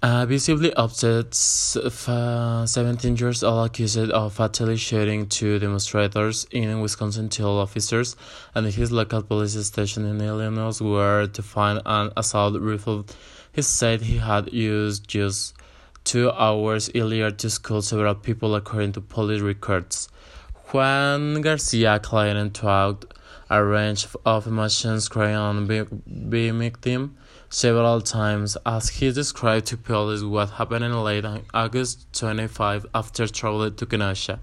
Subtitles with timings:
[0.00, 1.34] A visibly upset
[2.06, 8.14] uh, 17 years old accused of fatally shooting two demonstrators in Wisconsin told officers
[8.54, 13.06] and his local police station in Illinois were to find an assault rifle
[13.52, 15.54] he said he had used just
[16.04, 20.08] two hours earlier to kill several people according to police records.
[20.70, 23.04] Juan Garcia claimed throughout
[23.50, 27.16] a range of emotions crying on being victim
[27.50, 33.74] several times as he described to police what happened in late August 25 after traveling
[33.74, 34.40] to Kenosha,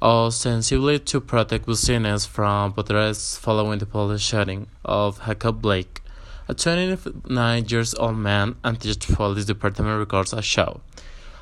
[0.00, 6.02] ostensibly to protect business from protests following the police shooting of Jacob Blake,
[6.48, 10.80] a 29 years old man, Antioch Police Department records a show.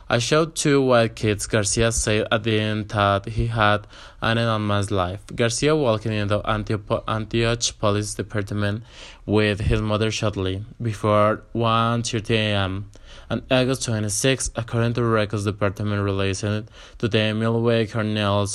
[0.07, 3.87] I showed two white kids, Garcia said at the end that he had
[4.21, 5.23] an enormous life.
[5.35, 8.85] Garcia walked into Antioch Police Department
[9.25, 12.91] with his mother shortly before 1.30 a.m.
[13.31, 16.65] on August 26, according to records department released to
[16.99, 18.47] the Milwaukee Journal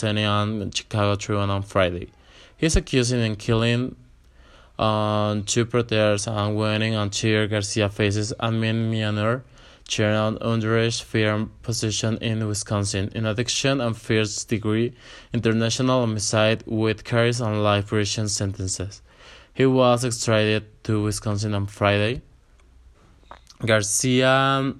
[0.61, 2.11] and Chicago Tribune on Friday.
[2.55, 3.95] He's accusing and killing
[4.77, 8.51] on two protesters and winning on tear Garcia faces a
[9.89, 14.93] misdemeanor General underage firm position in Wisconsin in addiction and first degree
[15.33, 19.01] international homicide with carries on life prison sentences.
[19.53, 22.21] He was extradited to Wisconsin on Friday.
[23.65, 24.73] Garcia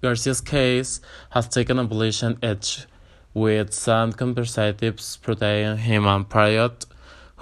[0.00, 2.86] Garcia's case has taken a bullish edge,
[3.34, 6.70] with some conservatives protecting him and Pryor,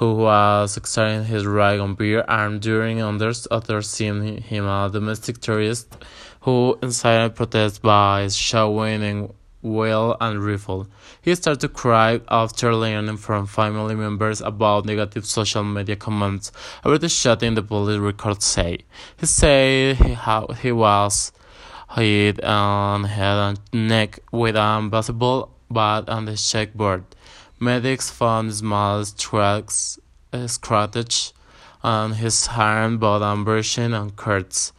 [0.00, 5.38] who was exerting his right on beer armed during others, others seeing him a domestic
[5.42, 5.94] terrorist
[6.40, 9.28] who incited protests by showing a
[9.60, 10.88] wheel and rifle.
[11.20, 16.50] He started to cry after learning from family members about negative social media comments
[16.82, 18.78] about the shooting, the police records say.
[19.18, 20.16] He said he,
[20.62, 21.30] he was
[21.94, 27.04] hit on head and neck with a baseball bat on the checkboard.
[27.62, 29.98] Medics found small tracks,
[30.46, 31.34] scratches
[31.82, 34.72] on his arm, but on and cuts.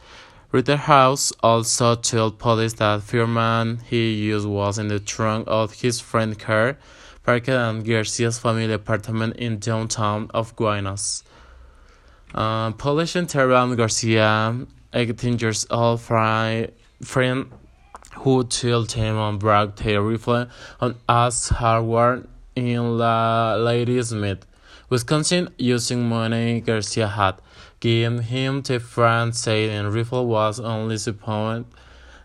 [0.50, 6.36] Rittenhouse also told police that fireman he used was in the trunk of his friend
[6.36, 6.76] car,
[7.22, 11.22] parked at Garcia's family apartment in downtown of Guaymas.
[12.34, 16.72] Uh, police interviewed Garcia, 18 years old friend,
[18.16, 20.48] who told him on brought their rifle
[20.80, 24.46] on East Harvard in La Ladysmith,
[24.88, 27.36] Wisconsin, using money Garcia had
[27.80, 31.64] given him to France said and rifle was only supported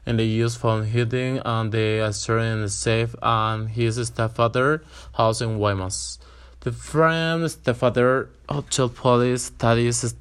[0.06, 4.84] in the use for hiding on the Australian safe and his stepfather
[5.14, 6.18] house in Guaymas.
[6.62, 8.30] The friend's stepfather
[8.72, 10.12] told police that his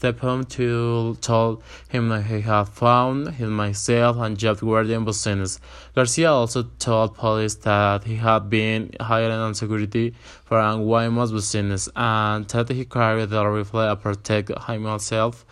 [0.50, 5.58] to tell him that he had found him myself and Jeff Guardian business.
[5.94, 10.14] Garcia also told police that he had been hired on security
[10.44, 15.46] for a Guaymas business and that he carried the rifle to protect himself.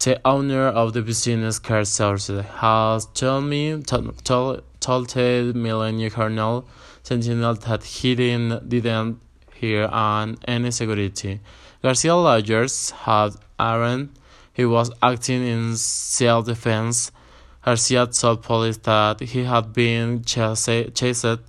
[0.00, 6.68] The owner of the business car services has told me told, told, the Journal
[7.04, 9.20] Sentinel that he didn't, didn't
[9.60, 11.40] here on any security.
[11.82, 14.10] Garcia lawyers had Aaron.
[14.52, 17.12] He was acting in self-defense.
[17.64, 21.40] Garcia told police that he had been chased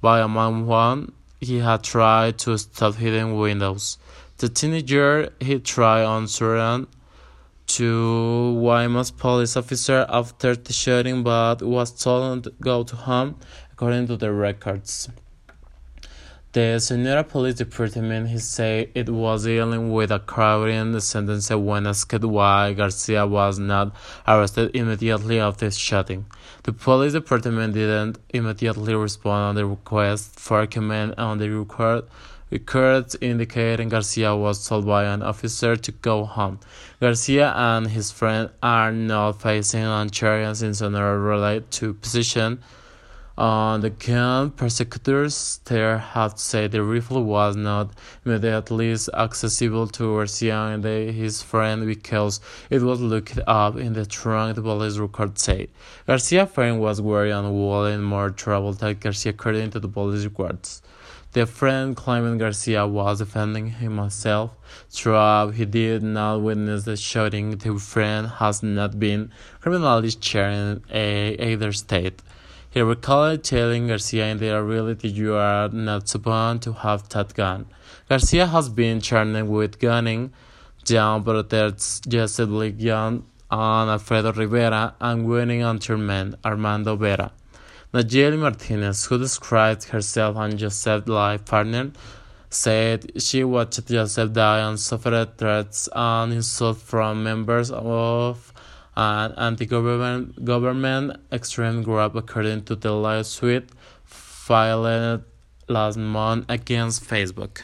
[0.00, 3.98] by a man when he had tried to stop hidden windows.
[4.38, 6.86] The teenager he tried on Suran
[7.68, 13.36] to Guaymas police officer after the shooting but was told to go to home
[13.72, 15.08] according to the records.
[16.54, 22.22] The Sonora Police Department he said it was dealing with a crowding sentence when asked
[22.22, 23.96] why Garcia was not
[24.28, 26.26] arrested immediately after shooting.
[26.64, 32.04] The police department didn't immediately respond on the request for comment on the record.
[32.50, 36.60] Records indicating Garcia was told by an officer to go home.
[37.00, 42.62] Garcia and his friend are not facing charges in Sonora related to possession
[43.38, 47.90] on the gun, prosecutors there have said the rifle was not
[48.26, 54.56] immediately accessible to Garcia and his friend because it was locked up in the trunk,
[54.56, 55.68] the police record said.
[56.06, 60.24] Garcia's friend was wearing and wall in more trouble than Garcia according to the police
[60.24, 60.82] records.
[61.32, 64.50] The friend claiming Garcia was defending himself
[64.90, 67.56] throughout he did not witness the shooting.
[67.56, 69.32] The friend has not been
[69.62, 72.20] criminally charged in either state.
[72.72, 77.66] He recalled telling Garcia in the reality you are not supposed to have that gun.
[78.08, 80.32] Garcia has been charged with gunning
[80.86, 87.30] down protests justly gun on Alfredo Rivera and winning interment Armando Vera.
[87.92, 91.92] Nayeli Martinez, who described herself and Joseph's life partner,
[92.48, 98.50] said she watched Joseph die and suffered threats and insults from members of
[98.96, 103.70] an anti-government government extreme group according to the lawsuit
[104.04, 105.22] filed
[105.68, 107.62] last month against Facebook.